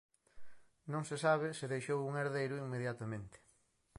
Non 0.91 1.03
se 1.09 1.17
sabe 1.25 1.47
se 1.59 1.71
deixou 1.73 1.99
un 2.09 2.13
herdeiro 2.21 2.55
inmediatamente. 2.65 3.37